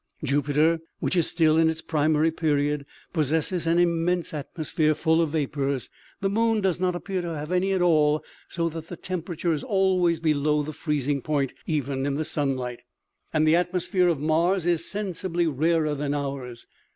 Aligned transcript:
Jupiter, 0.23 0.79
which 0.99 1.15
is 1.15 1.27
still 1.27 1.57
in 1.57 1.69
its 1.69 1.83
primary 1.83 2.31
period, 2.31 2.87
possesses 3.13 3.67
an 3.67 3.77
immense 3.77 4.33
atmosphere 4.33 4.95
full 4.95 5.21
of 5.21 5.29
vapors. 5.29 5.91
The 6.21 6.29
moon 6.31 6.59
does 6.59 6.79
not 6.79 6.95
appear 6.95 7.21
to 7.21 7.35
have 7.35 7.51
any 7.51 7.71
at 7.73 7.83
all, 7.83 8.23
so 8.47 8.67
that 8.69 8.87
the 8.87 8.97
temperature 8.97 9.53
is 9.53 9.63
al 9.63 9.99
ways 9.99 10.19
below 10.19 10.63
the 10.63 10.73
freezing 10.73 11.21
point, 11.21 11.53
even 11.67 12.07
in 12.07 12.15
the 12.15 12.25
sunlight, 12.25 12.79
104 12.79 12.79
O 12.79 12.81
M 12.81 12.81
E 12.81 12.81
G 12.81 13.27
A. 13.27 13.37
and 13.37 13.47
the 13.47 13.55
atmosphere 13.67 14.07
of 14.07 14.19
Mars 14.19 14.65
is 14.65 14.89
sensibly 14.89 15.45
rarer 15.45 15.93
than 15.93 16.15
ours. 16.15 16.65